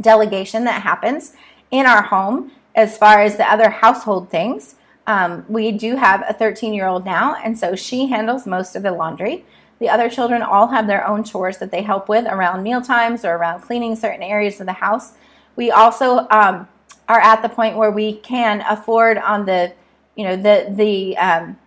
delegation 0.00 0.64
that 0.64 0.82
happens 0.82 1.34
in 1.70 1.86
our 1.86 2.02
home 2.02 2.50
as 2.74 2.96
far 2.96 3.20
as 3.20 3.36
the 3.36 3.50
other 3.50 3.70
household 3.70 4.30
things. 4.30 4.74
Um, 5.06 5.44
we 5.48 5.72
do 5.72 5.96
have 5.96 6.24
a 6.28 6.32
13 6.32 6.72
year 6.74 6.86
old 6.86 7.04
now, 7.04 7.34
and 7.34 7.58
so 7.58 7.74
she 7.74 8.06
handles 8.06 8.46
most 8.46 8.76
of 8.76 8.82
the 8.82 8.92
laundry. 8.92 9.44
The 9.78 9.88
other 9.88 10.08
children 10.08 10.42
all 10.42 10.68
have 10.68 10.86
their 10.86 11.04
own 11.06 11.24
chores 11.24 11.58
that 11.58 11.72
they 11.72 11.82
help 11.82 12.08
with 12.08 12.24
around 12.26 12.62
meal 12.62 12.80
times 12.80 13.24
or 13.24 13.34
around 13.34 13.62
cleaning 13.62 13.96
certain 13.96 14.22
areas 14.22 14.60
of 14.60 14.66
the 14.66 14.74
house. 14.74 15.14
We 15.56 15.72
also 15.72 16.28
um, 16.30 16.68
are 17.08 17.20
at 17.20 17.42
the 17.42 17.48
point 17.48 17.76
where 17.76 17.90
we 17.90 18.14
can 18.18 18.60
afford 18.68 19.18
on 19.18 19.44
the, 19.44 19.72
you 20.14 20.24
know, 20.24 20.36
the 20.36 20.66
the 20.70 21.16
um, 21.16 21.58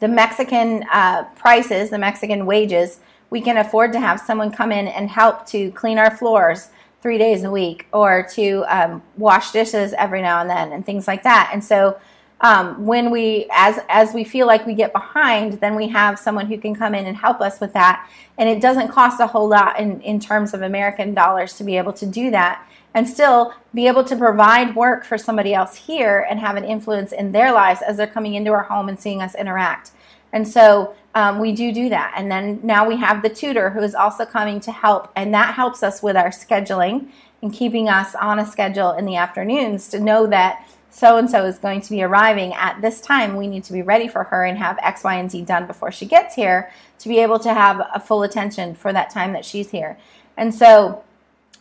the 0.00 0.08
Mexican 0.08 0.84
uh, 0.90 1.24
prices, 1.36 1.90
the 1.90 1.98
Mexican 1.98 2.46
wages. 2.46 3.00
We 3.28 3.40
can 3.40 3.58
afford 3.58 3.92
to 3.92 4.00
have 4.00 4.20
someone 4.20 4.50
come 4.50 4.72
in 4.72 4.88
and 4.88 5.10
help 5.10 5.46
to 5.48 5.70
clean 5.72 5.98
our 5.98 6.16
floors 6.16 6.68
three 7.04 7.18
days 7.18 7.44
a 7.44 7.50
week 7.50 7.86
or 7.92 8.26
to 8.32 8.64
um, 8.66 9.02
wash 9.18 9.52
dishes 9.52 9.92
every 9.98 10.22
now 10.22 10.40
and 10.40 10.48
then 10.48 10.72
and 10.72 10.86
things 10.86 11.06
like 11.06 11.22
that. 11.22 11.50
And 11.52 11.62
so 11.62 12.00
um, 12.40 12.86
when 12.86 13.10
we 13.10 13.46
as 13.52 13.78
as 13.90 14.14
we 14.14 14.24
feel 14.24 14.46
like 14.46 14.64
we 14.64 14.72
get 14.72 14.90
behind, 14.94 15.60
then 15.60 15.74
we 15.74 15.86
have 15.88 16.18
someone 16.18 16.46
who 16.46 16.56
can 16.56 16.74
come 16.74 16.94
in 16.94 17.04
and 17.04 17.14
help 17.14 17.42
us 17.42 17.60
with 17.60 17.74
that. 17.74 18.08
And 18.38 18.48
it 18.48 18.62
doesn't 18.62 18.88
cost 18.88 19.20
a 19.20 19.26
whole 19.26 19.46
lot 19.46 19.78
in, 19.78 20.00
in 20.00 20.18
terms 20.18 20.54
of 20.54 20.62
American 20.62 21.12
dollars 21.12 21.58
to 21.58 21.64
be 21.64 21.76
able 21.76 21.92
to 21.92 22.06
do 22.06 22.30
that 22.30 22.66
and 22.94 23.06
still 23.06 23.52
be 23.74 23.86
able 23.86 24.04
to 24.04 24.16
provide 24.16 24.74
work 24.74 25.04
for 25.04 25.18
somebody 25.18 25.52
else 25.52 25.76
here 25.76 26.26
and 26.30 26.40
have 26.40 26.56
an 26.56 26.64
influence 26.64 27.12
in 27.12 27.32
their 27.32 27.52
lives 27.52 27.82
as 27.82 27.98
they're 27.98 28.06
coming 28.06 28.34
into 28.34 28.50
our 28.50 28.62
home 28.62 28.88
and 28.88 28.98
seeing 28.98 29.20
us 29.20 29.34
interact. 29.34 29.90
And 30.34 30.46
so 30.46 30.94
um, 31.14 31.38
we 31.38 31.52
do 31.52 31.72
do 31.72 31.88
that. 31.88 32.12
And 32.16 32.30
then 32.30 32.60
now 32.62 32.86
we 32.86 32.96
have 32.96 33.22
the 33.22 33.28
tutor 33.30 33.70
who 33.70 33.80
is 33.80 33.94
also 33.94 34.26
coming 34.26 34.60
to 34.60 34.72
help, 34.72 35.10
and 35.16 35.32
that 35.32 35.54
helps 35.54 35.82
us 35.82 36.02
with 36.02 36.16
our 36.16 36.30
scheduling 36.30 37.08
and 37.40 37.52
keeping 37.52 37.88
us 37.88 38.14
on 38.16 38.40
a 38.40 38.46
schedule 38.46 38.92
in 38.92 39.06
the 39.06 39.16
afternoons 39.16 39.88
to 39.88 40.00
know 40.00 40.26
that 40.26 40.68
so 40.90 41.16
and 41.16 41.30
so 41.30 41.44
is 41.44 41.58
going 41.58 41.80
to 41.80 41.90
be 41.90 42.02
arriving 42.02 42.52
at 42.54 42.80
this 42.80 43.00
time. 43.00 43.36
We 43.36 43.46
need 43.46 43.64
to 43.64 43.72
be 43.72 43.82
ready 43.82 44.08
for 44.08 44.24
her 44.24 44.44
and 44.44 44.58
have 44.58 44.78
X, 44.82 45.04
Y, 45.04 45.14
and 45.14 45.30
Z 45.30 45.42
done 45.42 45.66
before 45.66 45.92
she 45.92 46.06
gets 46.06 46.34
here 46.34 46.70
to 46.98 47.08
be 47.08 47.18
able 47.18 47.38
to 47.40 47.54
have 47.54 47.80
a 47.94 48.00
full 48.00 48.22
attention 48.22 48.74
for 48.74 48.92
that 48.92 49.10
time 49.10 49.32
that 49.32 49.44
she's 49.44 49.70
here. 49.70 49.98
And 50.36 50.54
so 50.54 51.04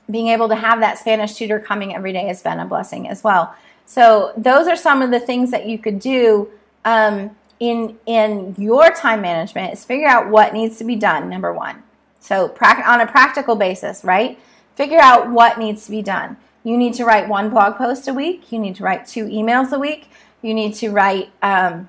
being 0.10 0.28
able 0.30 0.50
to 0.50 0.56
have 0.56 0.80
that 0.80 0.98
Spanish 0.98 1.36
tutor 1.36 1.60
coming 1.60 1.96
every 1.96 2.14
day 2.14 2.28
has 2.28 2.42
been 2.42 2.60
a 2.60 2.66
blessing 2.66 3.08
as 3.08 3.24
well. 3.24 3.56
So 3.86 4.34
those 4.38 4.68
are 4.68 4.76
some 4.76 5.02
of 5.02 5.12
the 5.12 5.20
things 5.20 5.52
that 5.52 5.68
you 5.68 5.78
could 5.78 6.00
do. 6.00 6.50
Um, 6.86 7.36
in 7.64 7.98
in 8.06 8.54
your 8.58 8.92
time 8.92 9.22
management 9.22 9.74
is 9.74 9.86
figure 9.86 10.08
out 10.08 10.30
what 10.30 10.54
needs 10.54 10.78
to 10.78 10.84
be 10.84 10.98
done 10.98 11.30
number 11.30 11.54
one. 11.54 11.82
So 12.20 12.54
on 12.86 13.02
a 13.02 13.08
practical 13.08 13.56
basis 13.56 14.04
right? 14.04 14.38
Figure 14.76 15.00
out 15.00 15.30
what 15.30 15.58
needs 15.58 15.86
to 15.86 15.92
be 15.92 16.02
done. 16.02 16.36
You 16.64 16.78
need 16.78 16.94
to 16.96 17.06
write 17.06 17.30
one 17.30 17.50
blog 17.50 17.76
post 17.76 18.08
a 18.08 18.14
week. 18.14 18.52
You 18.52 18.60
need 18.60 18.76
to 18.76 18.84
write 18.84 19.06
two 19.06 19.26
emails 19.26 19.72
a 19.72 19.80
week. 19.80 20.10
You 20.42 20.54
need 20.54 20.74
to 20.76 20.90
write 20.90 21.30
um, 21.42 21.88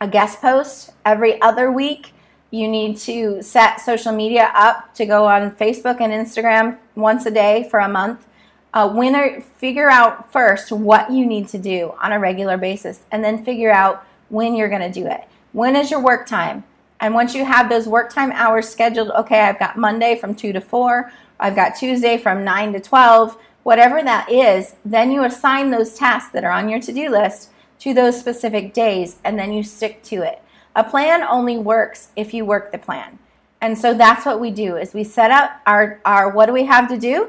a 0.00 0.06
guest 0.06 0.40
post 0.40 0.90
every 1.04 1.40
other 1.40 1.72
week. 1.72 2.12
You 2.50 2.68
need 2.68 2.96
to 2.98 3.42
set 3.42 3.80
social 3.80 4.12
media 4.12 4.52
up 4.54 4.94
to 4.94 5.06
go 5.06 5.26
on 5.26 5.52
facebook 5.52 6.00
and 6.00 6.12
instagram 6.12 6.78
once 6.94 7.26
a 7.26 7.30
day 7.30 7.66
for 7.70 7.80
a 7.80 7.88
month. 7.88 8.26
Uh, 8.74 8.92
winner 8.94 9.40
figure 9.56 9.90
out 9.90 10.32
first 10.32 10.70
what 10.70 11.10
you 11.10 11.26
need 11.26 11.48
to 11.48 11.58
do 11.58 11.94
on 12.00 12.12
a 12.12 12.18
regular 12.20 12.56
basis 12.56 13.00
and 13.10 13.24
then 13.24 13.44
figure 13.44 13.72
out 13.72 14.04
when 14.32 14.54
you're 14.54 14.70
going 14.70 14.80
to 14.80 15.00
do 15.00 15.06
it. 15.06 15.28
When 15.52 15.76
is 15.76 15.90
your 15.90 16.00
work 16.00 16.26
time? 16.26 16.64
And 17.00 17.14
once 17.14 17.34
you 17.34 17.44
have 17.44 17.68
those 17.68 17.86
work 17.86 18.12
time 18.12 18.32
hours 18.32 18.66
scheduled, 18.66 19.10
okay, 19.10 19.40
I've 19.40 19.58
got 19.58 19.76
Monday 19.76 20.16
from 20.16 20.34
2 20.34 20.54
to 20.54 20.60
4, 20.60 21.12
I've 21.38 21.54
got 21.54 21.76
Tuesday 21.76 22.16
from 22.16 22.42
9 22.42 22.72
to 22.72 22.80
12, 22.80 23.36
whatever 23.62 24.02
that 24.02 24.32
is, 24.32 24.74
then 24.86 25.10
you 25.10 25.24
assign 25.24 25.70
those 25.70 25.94
tasks 25.94 26.32
that 26.32 26.44
are 26.44 26.50
on 26.50 26.70
your 26.70 26.80
to 26.80 26.92
do 26.92 27.10
list 27.10 27.50
to 27.80 27.92
those 27.92 28.18
specific 28.18 28.72
days 28.72 29.16
and 29.22 29.38
then 29.38 29.52
you 29.52 29.62
stick 29.62 30.02
to 30.04 30.22
it. 30.22 30.42
A 30.74 30.82
plan 30.82 31.22
only 31.22 31.58
works 31.58 32.08
if 32.16 32.32
you 32.32 32.46
work 32.46 32.72
the 32.72 32.78
plan. 32.78 33.18
And 33.60 33.76
so 33.76 33.92
that's 33.92 34.24
what 34.24 34.40
we 34.40 34.50
do 34.50 34.76
is 34.76 34.94
we 34.94 35.04
set 35.04 35.30
up 35.30 35.60
our, 35.66 36.00
our 36.06 36.30
what 36.30 36.46
do 36.46 36.54
we 36.54 36.64
have 36.64 36.88
to 36.88 36.96
do 36.96 37.28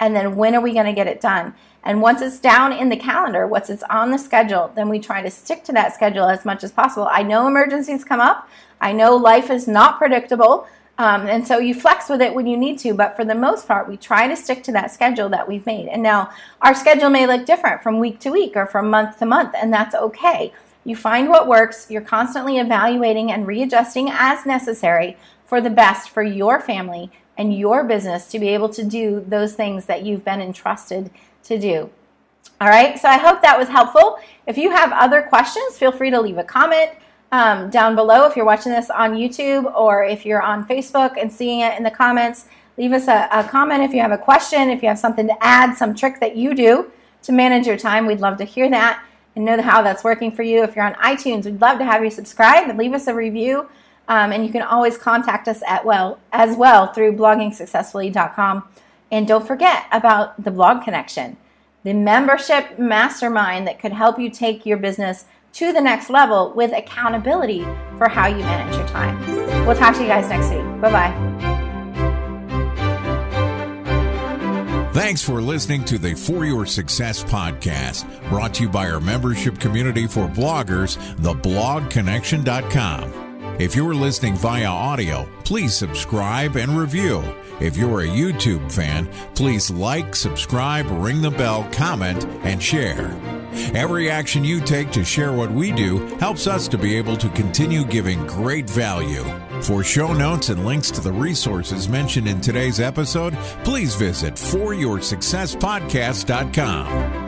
and 0.00 0.16
then 0.16 0.36
when 0.36 0.54
are 0.54 0.62
we 0.62 0.72
going 0.72 0.86
to 0.86 0.92
get 0.94 1.08
it 1.08 1.20
done? 1.20 1.54
And 1.88 2.02
once 2.02 2.20
it's 2.20 2.38
down 2.38 2.74
in 2.74 2.90
the 2.90 2.98
calendar, 2.98 3.46
once 3.46 3.70
it's 3.70 3.82
on 3.84 4.10
the 4.10 4.18
schedule, 4.18 4.70
then 4.74 4.90
we 4.90 4.98
try 4.98 5.22
to 5.22 5.30
stick 5.30 5.64
to 5.64 5.72
that 5.72 5.94
schedule 5.94 6.26
as 6.26 6.44
much 6.44 6.62
as 6.62 6.70
possible. 6.70 7.08
I 7.10 7.22
know 7.22 7.46
emergencies 7.46 8.04
come 8.04 8.20
up. 8.20 8.46
I 8.78 8.92
know 8.92 9.16
life 9.16 9.48
is 9.50 9.66
not 9.66 9.96
predictable. 9.96 10.66
Um, 10.98 11.26
and 11.26 11.48
so 11.48 11.58
you 11.58 11.74
flex 11.74 12.10
with 12.10 12.20
it 12.20 12.34
when 12.34 12.46
you 12.46 12.58
need 12.58 12.78
to, 12.80 12.92
but 12.92 13.16
for 13.16 13.24
the 13.24 13.34
most 13.34 13.66
part, 13.66 13.88
we 13.88 13.96
try 13.96 14.28
to 14.28 14.36
stick 14.36 14.62
to 14.64 14.72
that 14.72 14.90
schedule 14.90 15.30
that 15.30 15.48
we've 15.48 15.64
made. 15.64 15.88
And 15.88 16.02
now 16.02 16.30
our 16.60 16.74
schedule 16.74 17.08
may 17.08 17.26
look 17.26 17.46
different 17.46 17.82
from 17.82 17.98
week 17.98 18.20
to 18.20 18.30
week 18.30 18.54
or 18.54 18.66
from 18.66 18.90
month 18.90 19.18
to 19.20 19.24
month, 19.24 19.54
and 19.56 19.72
that's 19.72 19.94
okay. 19.94 20.52
You 20.84 20.94
find 20.94 21.30
what 21.30 21.48
works, 21.48 21.90
you're 21.90 22.02
constantly 22.02 22.58
evaluating 22.58 23.32
and 23.32 23.46
readjusting 23.46 24.10
as 24.10 24.44
necessary 24.44 25.16
for 25.46 25.62
the 25.62 25.70
best 25.70 26.10
for 26.10 26.22
your 26.22 26.60
family 26.60 27.10
and 27.38 27.56
your 27.56 27.82
business 27.82 28.26
to 28.32 28.38
be 28.38 28.48
able 28.48 28.68
to 28.70 28.84
do 28.84 29.24
those 29.26 29.54
things 29.54 29.86
that 29.86 30.04
you've 30.04 30.24
been 30.24 30.42
entrusted 30.42 31.10
to 31.48 31.58
do. 31.58 31.90
All 32.60 32.68
right, 32.68 32.98
so 32.98 33.08
I 33.08 33.18
hope 33.18 33.42
that 33.42 33.58
was 33.58 33.68
helpful. 33.68 34.18
If 34.46 34.56
you 34.56 34.70
have 34.70 34.92
other 34.92 35.22
questions, 35.22 35.76
feel 35.76 35.92
free 35.92 36.10
to 36.10 36.20
leave 36.20 36.38
a 36.38 36.44
comment 36.44 36.90
um, 37.32 37.70
down 37.70 37.94
below 37.94 38.26
if 38.26 38.36
you're 38.36 38.46
watching 38.46 38.72
this 38.72 38.90
on 38.90 39.14
YouTube 39.14 39.72
or 39.76 40.04
if 40.04 40.24
you're 40.24 40.42
on 40.42 40.66
Facebook 40.66 41.16
and 41.20 41.32
seeing 41.32 41.60
it 41.60 41.76
in 41.76 41.82
the 41.82 41.90
comments. 41.90 42.46
Leave 42.76 42.92
us 42.92 43.08
a, 43.08 43.28
a 43.32 43.44
comment 43.44 43.82
if 43.82 43.92
you 43.92 44.00
have 44.00 44.12
a 44.12 44.18
question, 44.18 44.70
if 44.70 44.82
you 44.82 44.88
have 44.88 44.98
something 44.98 45.26
to 45.26 45.44
add, 45.44 45.74
some 45.74 45.94
trick 45.94 46.20
that 46.20 46.36
you 46.36 46.54
do 46.54 46.90
to 47.22 47.32
manage 47.32 47.66
your 47.66 47.76
time. 47.76 48.06
We'd 48.06 48.20
love 48.20 48.38
to 48.38 48.44
hear 48.44 48.70
that 48.70 49.04
and 49.36 49.44
know 49.44 49.60
how 49.60 49.82
that's 49.82 50.02
working 50.02 50.32
for 50.32 50.42
you. 50.42 50.62
If 50.62 50.74
you're 50.74 50.84
on 50.84 50.94
iTunes, 50.94 51.44
we'd 51.44 51.60
love 51.60 51.78
to 51.78 51.84
have 51.84 52.02
you 52.02 52.10
subscribe 52.10 52.68
and 52.68 52.78
leave 52.78 52.92
us 52.92 53.06
a 53.06 53.14
review. 53.14 53.68
Um, 54.08 54.32
and 54.32 54.44
you 54.44 54.50
can 54.50 54.62
always 54.62 54.96
contact 54.96 55.48
us 55.48 55.62
at 55.66 55.84
well 55.84 56.18
as 56.32 56.56
well 56.56 56.92
through 56.92 57.12
bloggingsuccessfully.com. 57.16 58.64
And 59.10 59.26
don't 59.26 59.46
forget 59.46 59.86
about 59.92 60.42
the 60.42 60.50
blog 60.50 60.84
connection, 60.84 61.36
the 61.84 61.94
membership 61.94 62.78
mastermind 62.78 63.66
that 63.66 63.78
could 63.78 63.92
help 63.92 64.18
you 64.18 64.30
take 64.30 64.66
your 64.66 64.76
business 64.76 65.24
to 65.54 65.72
the 65.72 65.80
next 65.80 66.10
level 66.10 66.52
with 66.54 66.72
accountability 66.72 67.62
for 67.96 68.08
how 68.08 68.26
you 68.26 68.38
manage 68.38 68.76
your 68.76 68.86
time. 68.88 69.18
We'll 69.66 69.76
talk 69.76 69.94
to 69.94 70.02
you 70.02 70.08
guys 70.08 70.28
next 70.28 70.50
week. 70.50 70.80
Bye 70.80 70.92
bye. 70.92 71.14
Thanks 74.92 75.22
for 75.22 75.40
listening 75.40 75.84
to 75.84 75.96
the 75.96 76.14
For 76.14 76.44
Your 76.44 76.66
Success 76.66 77.22
podcast, 77.22 78.04
brought 78.28 78.52
to 78.54 78.64
you 78.64 78.68
by 78.68 78.90
our 78.90 79.00
membership 79.00 79.60
community 79.60 80.08
for 80.08 80.26
bloggers, 80.26 80.98
theblogconnection.com. 81.18 83.27
If 83.58 83.74
you're 83.74 83.94
listening 83.94 84.36
via 84.36 84.68
audio, 84.68 85.26
please 85.42 85.74
subscribe 85.74 86.56
and 86.56 86.78
review. 86.78 87.24
If 87.58 87.76
you're 87.76 88.02
a 88.02 88.06
YouTube 88.06 88.70
fan, 88.70 89.08
please 89.34 89.68
like, 89.68 90.14
subscribe, 90.14 90.86
ring 90.88 91.20
the 91.20 91.32
bell, 91.32 91.68
comment, 91.72 92.24
and 92.44 92.62
share. 92.62 93.20
Every 93.74 94.08
action 94.08 94.44
you 94.44 94.60
take 94.60 94.92
to 94.92 95.04
share 95.04 95.32
what 95.32 95.50
we 95.50 95.72
do 95.72 96.06
helps 96.18 96.46
us 96.46 96.68
to 96.68 96.78
be 96.78 96.94
able 96.94 97.16
to 97.16 97.28
continue 97.30 97.84
giving 97.84 98.24
great 98.28 98.70
value. 98.70 99.24
For 99.62 99.82
show 99.82 100.12
notes 100.12 100.50
and 100.50 100.64
links 100.64 100.92
to 100.92 101.00
the 101.00 101.10
resources 101.10 101.88
mentioned 101.88 102.28
in 102.28 102.40
today's 102.40 102.78
episode, 102.78 103.34
please 103.64 103.96
visit 103.96 104.34
foryoursuccesspodcast.com. 104.34 107.27